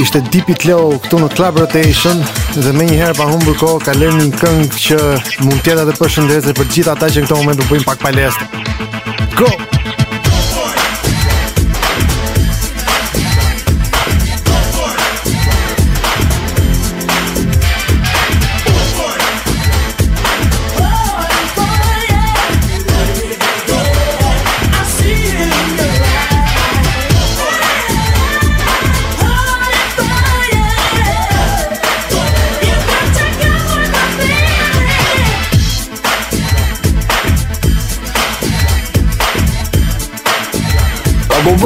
ishte 0.00 0.20
Deep 0.32 0.48
It 0.48 0.64
Low 0.64 0.94
këtu 1.04 1.18
në 1.20 1.28
Club 1.34 1.58
Rotation 1.60 2.20
dhe 2.64 2.72
me 2.76 2.86
një 2.88 2.96
herë 3.02 3.16
pa 3.18 3.26
humbur 3.30 3.56
kohë 3.60 3.82
ka 3.86 3.94
lërë 3.98 4.22
një 4.30 4.38
këngë 4.40 4.80
që 4.86 5.00
mund 5.46 5.62
tjeta 5.66 5.84
të 5.90 5.96
përshëndese 6.00 6.56
për 6.58 6.72
gjitha 6.74 6.96
ta 7.02 7.10
që 7.12 7.22
në 7.24 7.28
këto 7.28 7.40
moment 7.42 7.62
u 7.62 7.68
bëjmë 7.72 7.88
pak 7.92 8.02
palestë. 8.06 8.50
Go! 9.40 9.46
Go! 9.48 9.63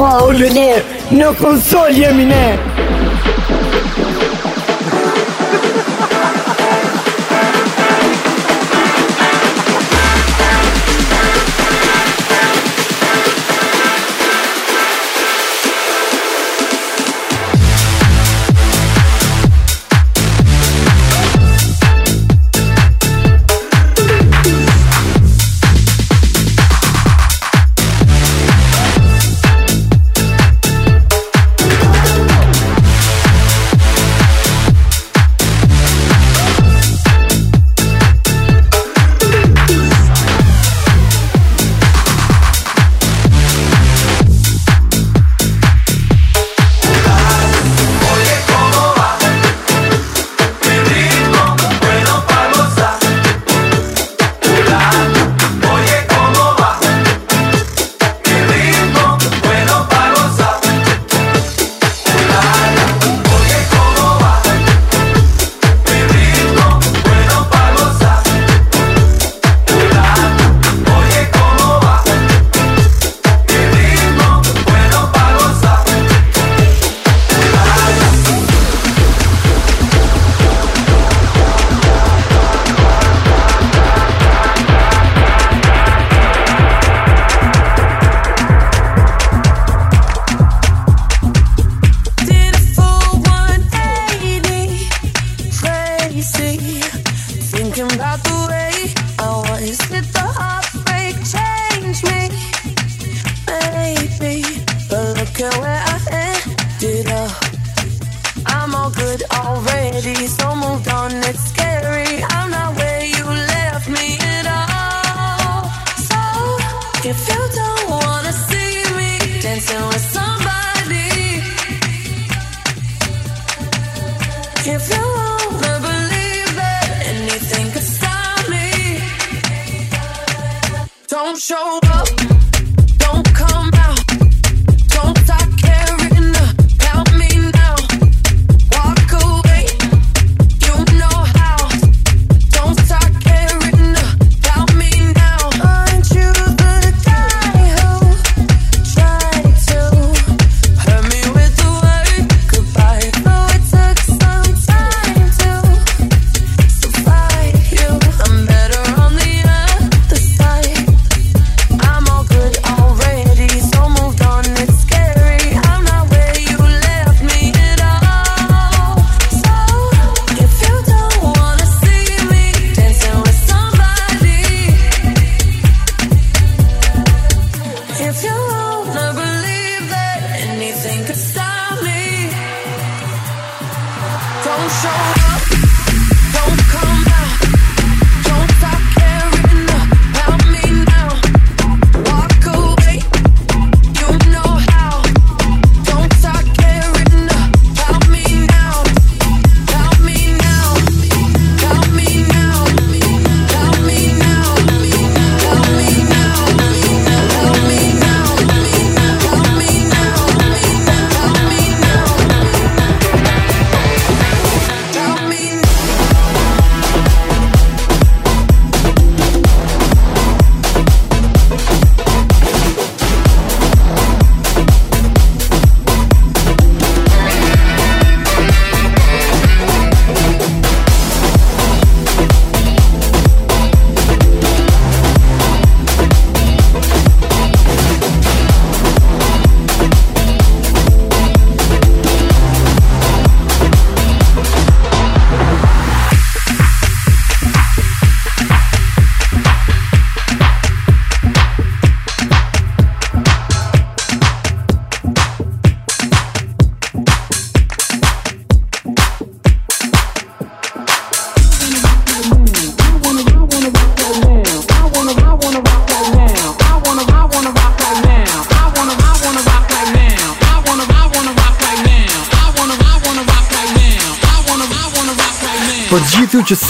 Paulin 0.09 0.57
e, 0.57 0.69
në 1.13 1.27
konsol 1.37 1.93
jemi 1.99 2.23
ne 2.31 2.41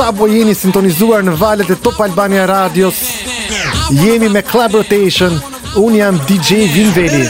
Apo 0.10 0.26
jeni 0.26 0.56
sintonizuar 0.58 1.22
në 1.22 1.36
valet 1.38 1.68
e 1.70 1.76
Top 1.86 2.00
Albania 2.02 2.48
Radios 2.50 3.02
Jemi 4.00 4.30
me 4.36 4.42
Club 4.48 4.80
Rotation 4.80 5.38
Unë 5.84 6.02
jam 6.02 6.18
DJ 6.30 6.64
Vinveli 6.74 7.28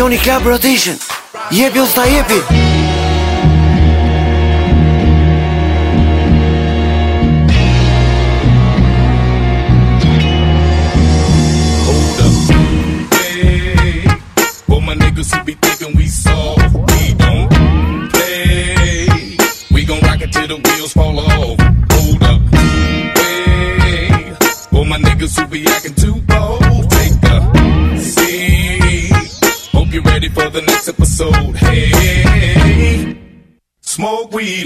Johnny 0.00 0.16
Club 0.16 0.46
Rotation 0.46 0.96
Jepi 1.52 1.78
usta 1.78 2.06
jepi 2.06 2.40
Hold 11.84 12.20
up 12.22 13.14
Hey 13.14 14.08
For 14.66 14.80
my 14.80 14.94
niggas 14.94 15.36
who 15.36 15.44
be 15.44 15.69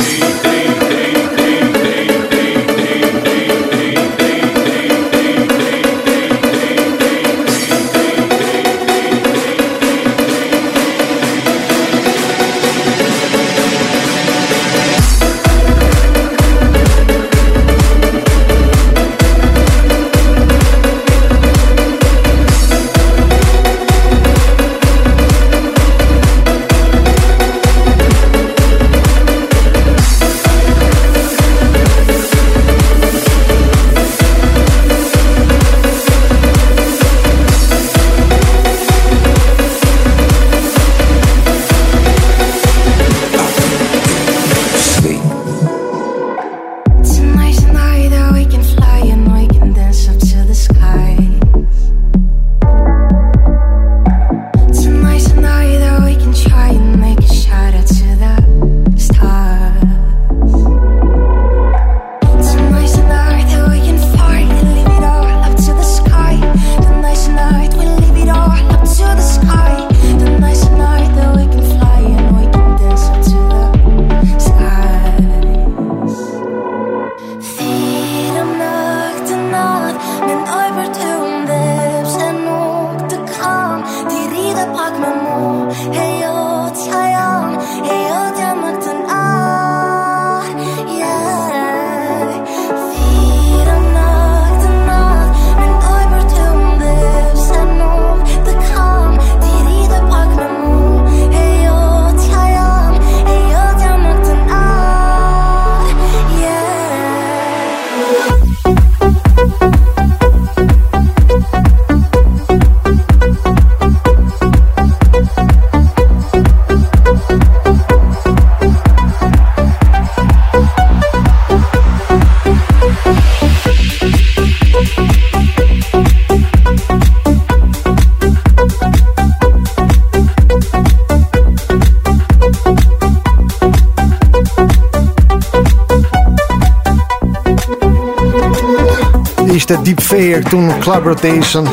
Sayer 140.18 140.42
këtu 140.48 140.58
në 140.66 140.76
Club 140.82 141.06
Rotation 141.12 141.68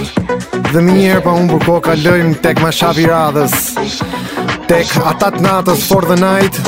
Dhe 0.75 0.83
më 0.85 0.97
njerë 0.99 1.23
pa 1.25 1.33
unë 1.39 1.49
bërko 1.55 1.77
ka 1.87 1.95
lëjmë 1.97 2.43
tek 2.45 2.61
ma 2.61 2.69
shabi 2.77 3.07
radhës 3.09 4.03
Tek 4.69 4.93
atat 5.13 5.39
natës 5.47 5.87
for 5.89 6.05
the 6.11 6.19
night 6.21 6.61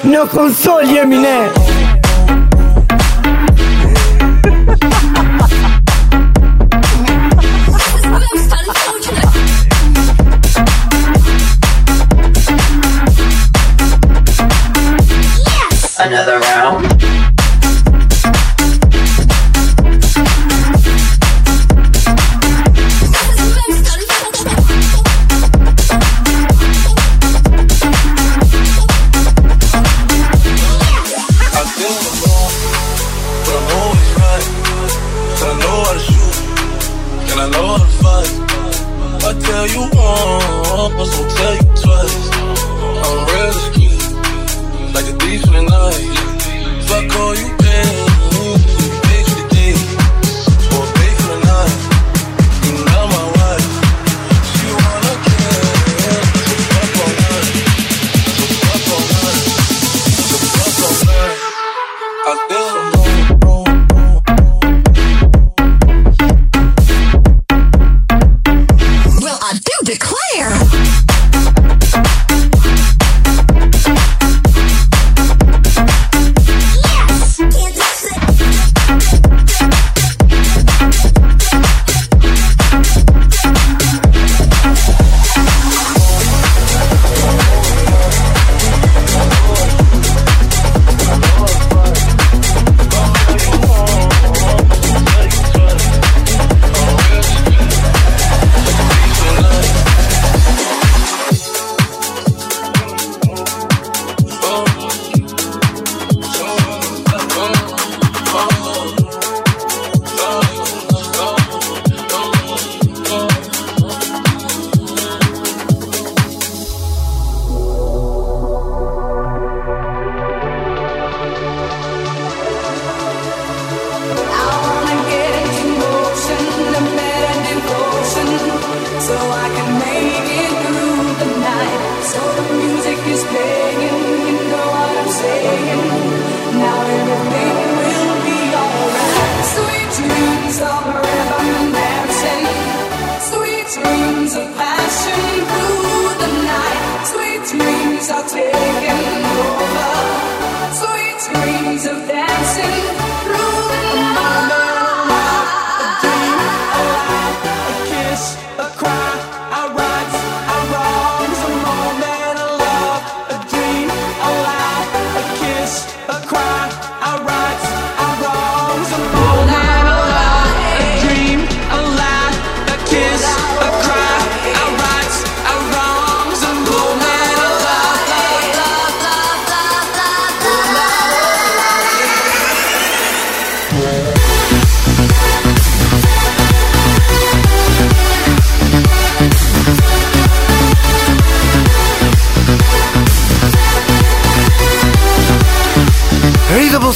në 0.05 0.21
konsol 0.33 0.83
jemi 0.91 1.19
ne 1.23 1.37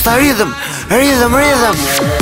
rhythm, 0.04 0.54
rhythm, 0.90 1.32
rhythm. 1.34 2.15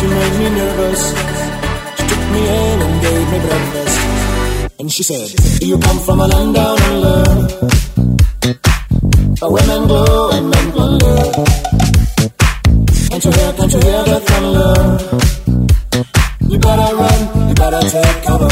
She 0.00 0.06
made 0.06 0.34
me 0.38 0.46
nervous. 0.58 1.00
She 1.98 2.04
took 2.08 2.22
me 2.32 2.40
in 2.40 2.76
and 2.86 2.94
gave 3.02 3.26
me 3.32 3.38
breakfast. 3.46 3.96
And 4.80 4.88
she 4.90 5.02
said, 5.02 5.28
Do 5.60 5.66
you 5.68 5.78
come 5.78 5.98
from 5.98 6.20
a 6.20 6.26
land 6.26 6.54
down 6.54 6.78
under? 6.88 7.24
Where 9.40 9.52
women 9.52 9.86
glow 9.88 10.30
and 10.30 10.48
men 10.48 10.72
plunder. 10.72 11.16
Can't 13.10 13.24
you 13.26 13.30
hear, 13.36 13.52
can't 13.58 13.72
you 13.74 13.80
hear 13.88 14.02
the 14.08 14.20
thunder? 14.24 14.72
You 16.50 16.58
better 16.58 16.96
run, 16.96 17.48
you 17.50 17.54
better 17.56 17.82
take 17.90 18.22
cover. 18.24 18.50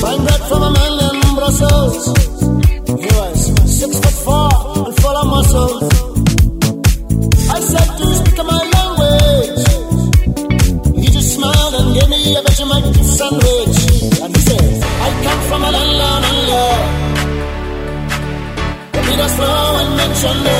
Find 0.00 0.20
bread 0.26 0.40
from 0.48 0.62
a 0.62 0.70
man 0.72 0.92
in 1.04 1.34
Brussels. 1.34 2.12
He 2.96 3.08
was 3.20 3.44
six 3.78 3.98
foot 4.00 4.14
four 4.24 4.50
and 4.86 4.96
full 4.96 5.16
of 5.18 5.26
muscles. 5.28 6.13
your 20.26 20.34
love. 20.36 20.53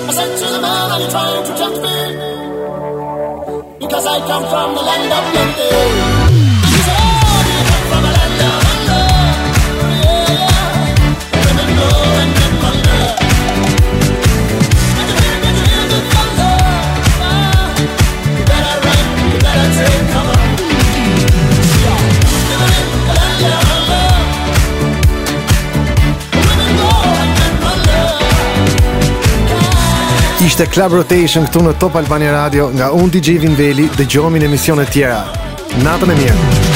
I 0.07 0.11
said 0.13 0.37
to 0.37 0.45
the 0.53 0.59
man, 0.61 0.91
are 0.93 1.01
you 1.01 1.09
trying 1.11 1.43
to 1.47 1.53
tempt 1.61 1.77
me? 1.83 1.97
Because 3.87 4.05
I 4.05 4.17
come 4.31 4.43
from 4.51 4.75
the 4.75 4.81
land 4.83 5.11
of 5.11 5.23
plenty. 5.33 6.22
Ishte 30.45 30.65
Club 30.67 30.91
Rotation 30.93 31.45
këtu 31.47 31.61
në 31.63 31.71
Top 31.79 31.95
Albani 31.95 32.27
Radio 32.27 32.65
nga 32.75 32.89
unë 32.97 33.15
DJ 33.15 33.53
Veli 33.59 33.87
dhe 33.95 34.09
gjomi 34.15 34.43
në 34.43 34.51
emision 34.51 34.83
e 34.83 34.89
tjera. 34.91 35.21
Natën 35.87 36.11
e 36.11 36.19
mirë! 36.21 36.72